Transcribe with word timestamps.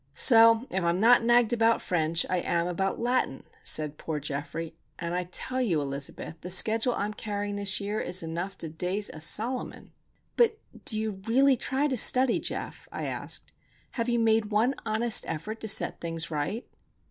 "So 0.15 0.65
if 0.71 0.83
I'm 0.83 0.99
not 0.99 1.23
nagged 1.23 1.53
about 1.53 1.79
French, 1.79 2.25
I 2.27 2.39
am 2.39 2.65
about 2.65 2.99
Latin," 2.99 3.43
said 3.63 3.99
poor 3.99 4.19
Geoffrey; 4.19 4.73
"and 4.97 5.13
I 5.13 5.25
tell 5.25 5.61
you, 5.61 5.79
Elizabeth, 5.79 6.41
the 6.41 6.49
schedule 6.49 6.95
I'm 6.95 7.13
carrying 7.13 7.55
this 7.55 7.79
year 7.79 7.99
is 7.99 8.23
enough 8.23 8.57
to 8.57 8.69
daze 8.69 9.11
a 9.11 9.21
Solomon." 9.21 9.93
"But 10.37 10.57
do 10.85 10.97
you 10.97 11.21
really 11.27 11.55
try 11.55 11.85
to 11.85 11.97
study, 11.97 12.39
Geof?" 12.39 12.87
I 12.91 13.05
asked. 13.05 13.53
"Have 13.91 14.09
you 14.09 14.17
made 14.17 14.45
one 14.45 14.73
honest 14.87 15.23
effort 15.27 15.59
to 15.59 15.67
set 15.67 16.01
things 16.01 16.31
right?" 16.31 16.65